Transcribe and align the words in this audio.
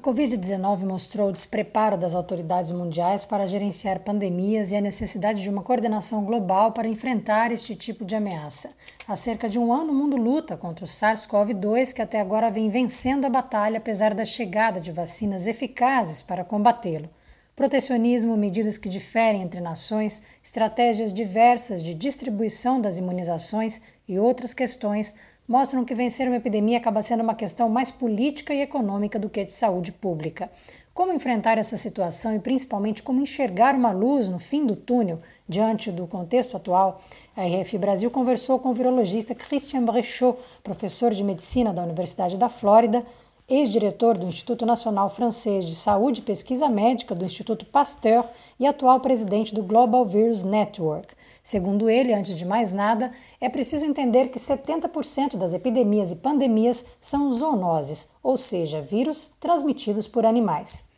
A 0.00 0.02
Covid-19 0.02 0.86
mostrou 0.86 1.28
o 1.28 1.32
despreparo 1.32 1.98
das 1.98 2.14
autoridades 2.14 2.72
mundiais 2.72 3.26
para 3.26 3.46
gerenciar 3.46 4.00
pandemias 4.00 4.72
e 4.72 4.76
a 4.76 4.80
necessidade 4.80 5.42
de 5.42 5.50
uma 5.50 5.62
coordenação 5.62 6.24
global 6.24 6.72
para 6.72 6.88
enfrentar 6.88 7.52
este 7.52 7.76
tipo 7.76 8.02
de 8.02 8.16
ameaça. 8.16 8.70
Há 9.06 9.14
cerca 9.14 9.46
de 9.46 9.58
um 9.58 9.70
ano, 9.70 9.92
o 9.92 9.94
mundo 9.94 10.16
luta 10.16 10.56
contra 10.56 10.86
o 10.86 10.88
SARS-CoV-2, 10.88 11.92
que 11.92 12.00
até 12.00 12.18
agora 12.18 12.50
vem 12.50 12.70
vencendo 12.70 13.26
a 13.26 13.28
batalha 13.28 13.76
apesar 13.76 14.14
da 14.14 14.24
chegada 14.24 14.80
de 14.80 14.90
vacinas 14.90 15.46
eficazes 15.46 16.22
para 16.22 16.44
combatê-lo. 16.44 17.10
Protecionismo, 17.54 18.38
medidas 18.38 18.78
que 18.78 18.88
diferem 18.88 19.42
entre 19.42 19.60
nações, 19.60 20.22
estratégias 20.42 21.12
diversas 21.12 21.82
de 21.82 21.92
distribuição 21.92 22.80
das 22.80 22.96
imunizações 22.96 23.82
e 24.08 24.18
outras 24.18 24.54
questões 24.54 25.14
mostram 25.50 25.84
que 25.84 25.96
vencer 25.96 26.28
uma 26.28 26.36
epidemia 26.36 26.78
acaba 26.78 27.02
sendo 27.02 27.24
uma 27.24 27.34
questão 27.34 27.68
mais 27.68 27.90
política 27.90 28.54
e 28.54 28.60
econômica 28.60 29.18
do 29.18 29.28
que 29.28 29.44
de 29.44 29.50
saúde 29.50 29.90
pública. 29.90 30.48
Como 30.94 31.12
enfrentar 31.12 31.58
essa 31.58 31.76
situação 31.76 32.36
e 32.36 32.38
principalmente 32.38 33.02
como 33.02 33.20
enxergar 33.20 33.74
uma 33.74 33.90
luz 33.90 34.28
no 34.28 34.38
fim 34.38 34.64
do 34.64 34.76
túnel 34.76 35.18
diante 35.48 35.90
do 35.90 36.06
contexto 36.06 36.56
atual? 36.56 37.00
A 37.36 37.42
RF 37.42 37.78
Brasil 37.78 38.12
conversou 38.12 38.60
com 38.60 38.68
o 38.68 38.74
virologista 38.74 39.34
Christian 39.34 39.84
Brechot, 39.84 40.38
professor 40.62 41.12
de 41.12 41.24
medicina 41.24 41.72
da 41.72 41.82
Universidade 41.82 42.38
da 42.38 42.48
Flórida, 42.48 43.04
ex-diretor 43.50 44.16
do 44.16 44.28
Instituto 44.28 44.64
Nacional 44.64 45.10
Francês 45.10 45.64
de 45.66 45.74
Saúde 45.74 46.20
e 46.20 46.22
Pesquisa 46.22 46.68
Médica 46.68 47.14
do 47.14 47.24
Instituto 47.24 47.66
Pasteur 47.66 48.24
e 48.60 48.66
atual 48.66 49.00
presidente 49.00 49.52
do 49.52 49.62
Global 49.64 50.06
Virus 50.06 50.44
Network. 50.44 51.14
Segundo 51.42 51.90
ele, 51.90 52.14
antes 52.14 52.36
de 52.36 52.44
mais 52.44 52.72
nada, 52.72 53.10
é 53.40 53.48
preciso 53.48 53.84
entender 53.84 54.28
que 54.28 54.38
70% 54.38 55.36
das 55.36 55.52
epidemias 55.52 56.12
e 56.12 56.16
pandemias 56.16 56.84
são 57.00 57.32
zoonoses, 57.32 58.10
ou 58.22 58.36
seja, 58.36 58.80
vírus 58.80 59.32
transmitidos 59.40 60.06
por 60.06 60.24
animais. 60.24 60.89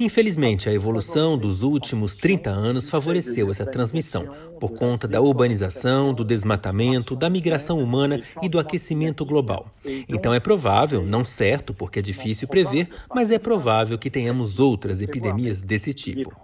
Infelizmente, 0.00 0.68
a 0.68 0.72
evolução 0.72 1.38
dos 1.38 1.62
últimos 1.62 2.16
30 2.16 2.50
anos 2.50 2.90
favoreceu 2.90 3.48
essa 3.50 3.64
transmissão, 3.64 4.26
por 4.58 4.72
conta 4.72 5.06
da 5.06 5.20
urbanização, 5.20 6.12
do 6.12 6.24
desmatamento, 6.24 7.14
da 7.14 7.30
migração 7.30 7.78
humana 7.78 8.20
e 8.42 8.48
do 8.48 8.58
aquecimento 8.58 9.24
global. 9.24 9.66
Então 10.08 10.34
é 10.34 10.40
provável, 10.40 11.02
não 11.02 11.24
certo, 11.24 11.72
porque 11.72 12.00
é 12.00 12.02
difícil 12.02 12.48
prever, 12.48 12.88
mas 13.14 13.30
é 13.30 13.38
provável 13.38 13.96
que 13.96 14.10
tenhamos 14.10 14.58
outras 14.58 15.00
epidemias 15.00 15.62
desse 15.62 15.94
tipo. 15.94 16.34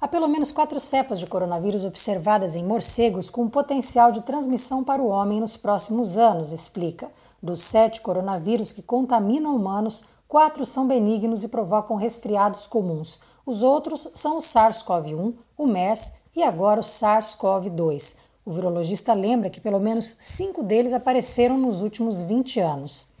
Há 0.00 0.06
pelo 0.06 0.28
menos 0.28 0.52
quatro 0.52 0.78
cepas 0.78 1.18
de 1.18 1.26
coronavírus 1.26 1.84
observadas 1.84 2.54
em 2.54 2.64
morcegos 2.64 3.28
com 3.28 3.48
potencial 3.48 4.12
de 4.12 4.24
transmissão 4.24 4.84
para 4.84 5.02
o 5.02 5.08
homem 5.08 5.40
nos 5.40 5.56
próximos 5.56 6.16
anos, 6.16 6.52
explica. 6.52 7.08
Dos 7.42 7.60
sete 7.60 7.87
coronavírus 8.00 8.72
que 8.72 8.82
contaminam 8.82 9.56
humanos, 9.56 10.04
quatro 10.28 10.64
são 10.64 10.86
benignos 10.86 11.42
e 11.42 11.48
provocam 11.48 11.96
resfriados 11.96 12.66
comuns. 12.66 13.20
Os 13.46 13.62
outros 13.62 14.10
são 14.14 14.36
o 14.36 14.40
SARS-CoV-1, 14.40 15.34
o 15.56 15.66
MERS 15.66 16.18
e 16.36 16.42
agora 16.42 16.80
o 16.80 16.82
SARS-CoV-2. 16.82 18.18
O 18.44 18.52
virologista 18.52 19.14
lembra 19.14 19.50
que 19.50 19.60
pelo 19.60 19.80
menos 19.80 20.16
cinco 20.20 20.62
deles 20.62 20.92
apareceram 20.92 21.58
nos 21.58 21.82
últimos 21.82 22.22
20 22.22 22.60
anos. 22.60 23.16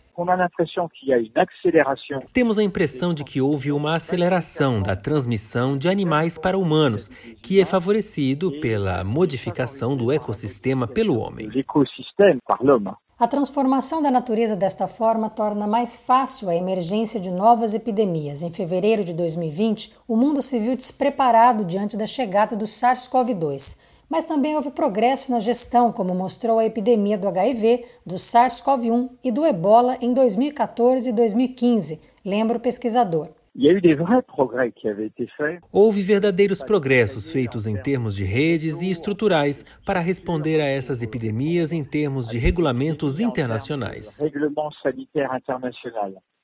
Temos 2.32 2.58
a 2.58 2.62
impressão 2.62 3.14
de 3.14 3.22
que 3.22 3.40
houve 3.40 3.70
uma 3.70 3.94
aceleração 3.94 4.82
da 4.82 4.96
transmissão 4.96 5.78
de 5.78 5.88
animais 5.88 6.36
para 6.36 6.58
humanos, 6.58 7.08
que 7.40 7.60
é 7.60 7.64
favorecido 7.64 8.50
pela 8.60 9.04
modificação 9.04 9.96
do 9.96 10.10
ecossistema 10.10 10.88
pelo 10.88 11.20
homem. 11.20 11.48
A 13.20 13.26
transformação 13.26 14.00
da 14.00 14.12
natureza 14.12 14.54
desta 14.54 14.86
forma 14.86 15.28
torna 15.28 15.66
mais 15.66 15.96
fácil 15.96 16.48
a 16.48 16.54
emergência 16.54 17.18
de 17.18 17.32
novas 17.32 17.74
epidemias. 17.74 18.44
Em 18.44 18.52
fevereiro 18.52 19.02
de 19.02 19.12
2020, 19.12 19.92
o 20.06 20.16
mundo 20.16 20.40
se 20.40 20.60
viu 20.60 20.76
despreparado 20.76 21.64
diante 21.64 21.96
da 21.96 22.06
chegada 22.06 22.54
do 22.54 22.64
SARS-CoV-2. 22.64 23.76
Mas 24.08 24.24
também 24.24 24.54
houve 24.54 24.70
progresso 24.70 25.32
na 25.32 25.40
gestão, 25.40 25.90
como 25.90 26.14
mostrou 26.14 26.60
a 26.60 26.64
epidemia 26.64 27.18
do 27.18 27.26
HIV, 27.26 27.84
do 28.06 28.14
SARS-CoV-1 28.14 29.10
e 29.24 29.32
do 29.32 29.44
ebola 29.44 29.98
em 30.00 30.12
2014 30.12 31.10
e 31.10 31.12
2015, 31.12 32.00
lembra 32.24 32.56
o 32.56 32.60
pesquisador. 32.60 33.30
Houve 35.72 36.00
verdadeiros 36.00 36.62
progressos 36.62 37.32
feitos 37.32 37.66
em 37.66 37.76
termos 37.76 38.14
de 38.14 38.22
redes 38.22 38.80
e 38.80 38.88
estruturais 38.88 39.64
para 39.84 39.98
responder 39.98 40.60
a 40.60 40.66
essas 40.66 41.02
epidemias 41.02 41.72
em 41.72 41.82
termos 41.82 42.28
de 42.28 42.38
regulamentos 42.38 43.18
internacionais. 43.18 44.16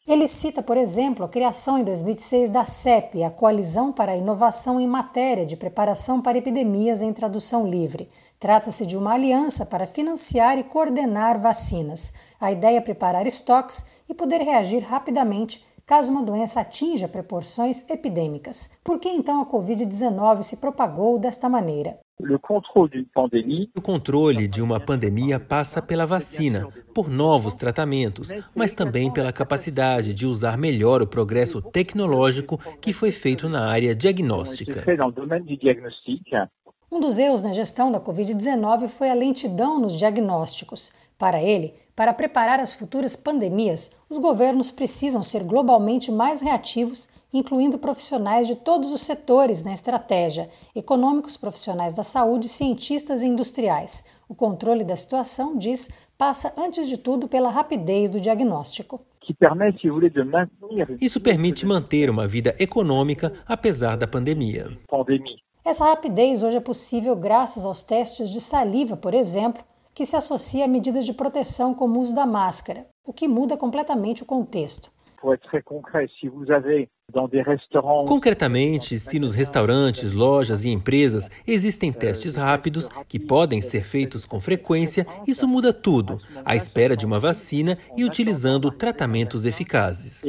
Ele 0.07 0.27
cita, 0.27 0.61
por 0.61 0.77
exemplo, 0.77 1.25
a 1.25 1.29
criação 1.29 1.79
em 1.79 1.85
2006 1.85 2.51
da 2.51 2.65
CEP, 2.65 3.23
a 3.23 3.31
Coalizão 3.31 3.93
para 3.93 4.11
a 4.11 4.17
Inovação 4.17 4.81
em 4.81 4.87
Matéria 4.87 5.47
de 5.47 5.57
Preparação 5.57 6.21
para 6.21 6.37
Epidemias 6.37 7.01
em 7.01 7.13
Tradução 7.13 7.67
Livre. 7.71 8.09
Trata-se 8.41 8.85
de 8.85 8.99
uma 8.99 9.15
aliança 9.15 9.65
para 9.65 9.87
financiar 9.87 10.59
e 10.59 10.65
coordenar 10.65 11.41
vacinas. 11.41 12.35
A 12.41 12.51
ideia 12.51 12.79
é 12.79 12.81
preparar 12.81 13.25
estoques 13.25 14.03
e 14.07 14.13
poder 14.13 14.43
reagir 14.43 14.83
rapidamente 14.83 15.65
caso 15.87 16.13
uma 16.13 16.23
doença 16.23 16.61
atinja 16.61 17.09
proporções 17.09 17.89
epidêmicas. 17.91 18.79
Por 18.83 18.99
que 18.99 19.09
então 19.09 19.41
a 19.41 19.47
Covid-19 19.47 20.43
se 20.43 20.61
propagou 20.61 21.19
desta 21.19 21.49
maneira? 21.49 21.99
O 23.77 23.83
controle 23.83 24.47
de 24.47 24.63
uma 24.63 24.79
pandemia 24.79 25.41
passa 25.41 25.83
pela 25.83 26.07
vacina, 26.07 26.69
por 26.95 27.11
novos 27.11 27.57
tratamentos, 27.57 28.31
mas 28.55 28.73
também 28.73 29.13
pela 29.13 29.33
capacidade 29.33 30.15
de 30.15 30.25
usar 30.25 30.57
melhor 30.57 31.03
o 31.03 31.07
progresso 31.07 31.61
tecnológico 31.61 32.59
que 32.81 32.93
foi 32.93 33.11
feito 33.11 33.49
na 33.49 33.67
área 33.69 33.95
diagnóstica. 33.97 34.85
Um 36.95 37.01
dos 37.01 37.19
erros 37.19 37.43
na 37.43 37.53
gestão 37.53 37.91
da 37.91 37.99
Covid-19 37.99 38.87
foi 38.87 39.11
a 39.11 39.15
lentidão 39.15 39.81
nos 39.81 39.99
diagnósticos. 39.99 40.93
Para 41.19 41.43
ele, 41.43 41.75
para 41.97 42.15
preparar 42.15 42.61
as 42.61 42.73
futuras 42.73 43.17
pandemias, 43.17 44.01
os 44.09 44.17
governos 44.17 44.71
precisam 44.71 45.21
ser 45.21 45.43
globalmente 45.43 46.13
mais 46.13 46.41
reativos, 46.41 47.09
incluindo 47.33 47.81
profissionais 47.81 48.47
de 48.47 48.55
todos 48.55 48.93
os 48.93 49.01
setores 49.01 49.65
na 49.65 49.73
estratégia: 49.73 50.49
econômicos, 50.73 51.37
profissionais 51.37 51.95
da 51.95 52.05
saúde, 52.05 52.47
cientistas 52.47 53.25
e 53.25 53.27
industriais. 53.27 54.23
O 54.29 54.35
controle 54.37 54.85
da 54.85 54.95
situação, 54.95 55.59
diz, 55.59 56.07
passa 56.17 56.55
antes 56.57 56.89
de 56.89 56.97
tudo 56.97 57.27
pela 57.27 57.51
rapidez 57.51 58.09
do 58.09 58.21
diagnóstico. 58.21 59.01
Isso 61.01 61.21
permite 61.21 61.67
manter 61.67 62.09
uma 62.09 62.29
vida 62.29 62.55
econômica 62.57 63.33
apesar 63.49 63.97
da 63.97 64.07
pandemia. 64.07 64.79
Essa 65.65 65.87
rapidez 65.87 66.43
hoje 66.43 66.59
é 66.59 66.61
possível 66.61 67.17
graças 67.17 67.65
aos 67.65 67.83
testes 67.83 68.29
de 68.29 68.39
saliva, 68.39 68.99
por 68.99 69.15
exemplo, 69.15 69.65
que 69.95 70.05
se 70.05 70.15
associa 70.15 70.67
a 70.67 70.69
medidas 70.69 71.07
de 71.07 71.15
proteção 71.15 71.73
como 71.73 71.97
o 71.97 72.03
uso 72.03 72.15
da 72.15 72.27
máscara, 72.27 72.87
o 73.07 73.15
que 73.15 73.27
muda 73.27 73.57
completamente 73.57 74.23
o 74.23 74.27
contexto. 74.27 74.91
Concretamente, 78.07 78.99
se 78.99 79.19
nos 79.19 79.35
restaurantes, 79.35 80.13
lojas 80.13 80.65
e 80.65 80.71
empresas 80.71 81.31
existem 81.47 81.93
testes 81.93 82.37
rápidos 82.37 82.89
que 83.09 83.19
podem 83.19 83.61
ser 83.61 83.85
feitos 83.85 84.27
com 84.27 84.41
frequência, 84.41 85.07
isso 85.27 85.47
muda 85.47 85.73
tudo, 85.73 86.21
à 86.45 86.57
espera 86.57 86.97
de 86.97 87.07
uma 87.07 87.19
vacina 87.19 87.79
e 87.97 88.05
utilizando 88.05 88.71
tratamentos 88.71 89.45
eficazes. 89.45 90.25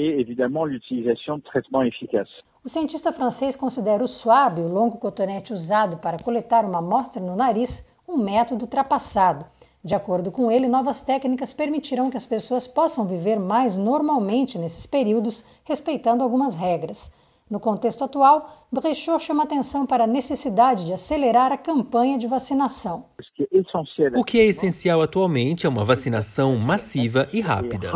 O 2.64 2.70
cientista 2.70 3.14
francês 3.14 3.56
considera 3.56 4.04
o 4.04 4.08
swab, 4.08 4.60
o 4.60 4.74
longo 4.74 4.98
cotonete 4.98 5.54
usado 5.54 5.98
para 5.98 6.18
coletar 6.18 6.66
uma 6.66 6.80
amostra 6.80 7.22
no 7.22 7.36
nariz, 7.36 7.96
um 8.08 8.18
método 8.18 8.64
ultrapassado. 8.64 9.46
De 9.86 9.94
acordo 9.94 10.32
com 10.32 10.50
ele, 10.50 10.68
novas 10.68 11.04
técnicas 11.04 11.54
permitirão 11.54 12.10
que 12.10 12.18
as 12.18 12.26
pessoas 12.26 12.66
possam 12.66 13.06
viver 13.06 13.40
mais 13.40 13.78
normalmente 13.78 14.58
nesses 14.58 14.88
períodos, 14.88 15.44
respeitando 15.64 16.24
algumas 16.24 16.58
regras. 16.58 17.14
No 17.48 17.60
contexto 17.60 18.04
atual, 18.04 18.50
Brechot 18.72 19.24
chama 19.24 19.44
atenção 19.44 19.86
para 19.86 20.06
a 20.06 20.08
necessidade 20.08 20.86
de 20.86 20.94
acelerar 20.94 21.52
a 21.52 21.58
campanha 21.58 22.18
de 22.18 22.26
vacinação. 22.26 23.06
O 24.18 24.24
que 24.24 24.40
é 24.40 24.46
essencial 24.46 25.04
atualmente 25.04 25.68
é 25.68 25.70
uma 25.70 25.86
vacinação 25.86 26.56
massiva 26.56 27.30
e 27.32 27.40
rápida. 27.40 27.92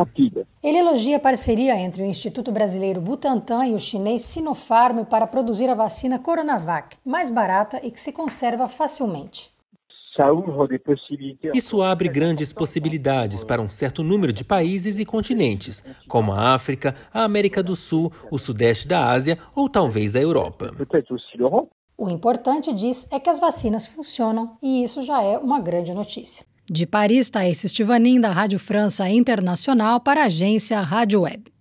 Ele 0.61 0.77
elogia 0.77 1.17
a 1.17 1.19
parceria 1.19 1.75
entre 1.75 2.03
o 2.03 2.05
Instituto 2.05 2.51
Brasileiro 2.51 3.01
Butantan 3.01 3.65
e 3.65 3.73
o 3.73 3.79
chinês 3.79 4.21
Sinopharm 4.21 5.05
para 5.05 5.25
produzir 5.25 5.67
a 5.67 5.73
vacina 5.73 6.19
Coronavac, 6.19 6.97
mais 7.03 7.31
barata 7.31 7.81
e 7.83 7.89
que 7.89 7.99
se 7.99 8.13
conserva 8.13 8.67
facilmente. 8.67 9.57
Isso 11.53 11.81
abre 11.81 12.09
grandes 12.09 12.51
possibilidades 12.51 13.43
para 13.43 13.61
um 13.61 13.69
certo 13.69 14.03
número 14.03 14.33
de 14.33 14.43
países 14.43 14.99
e 14.99 15.05
continentes, 15.05 15.83
como 16.07 16.31
a 16.31 16.53
África, 16.53 16.95
a 17.13 17.23
América 17.23 17.63
do 17.63 17.75
Sul, 17.75 18.11
o 18.31 18.37
Sudeste 18.37 18.87
da 18.87 19.05
Ásia 19.11 19.37
ou 19.55 19.69
talvez 19.69 20.15
a 20.15 20.21
Europa. 20.21 20.73
O 21.97 22.09
importante, 22.09 22.73
diz, 22.73 23.11
é 23.11 23.19
que 23.19 23.29
as 23.29 23.39
vacinas 23.39 23.85
funcionam 23.85 24.57
e 24.63 24.83
isso 24.83 25.03
já 25.03 25.21
é 25.21 25.37
uma 25.37 25.59
grande 25.59 25.93
notícia. 25.93 26.45
De 26.69 26.85
Paris, 26.85 27.29
Thaís 27.29 27.63
Estivanin, 27.63 28.21
da 28.21 28.31
Rádio 28.31 28.59
França 28.59 29.09
Internacional, 29.09 29.99
para 29.99 30.21
a 30.21 30.25
agência 30.27 30.79
Rádio 30.81 31.21
Web. 31.21 31.51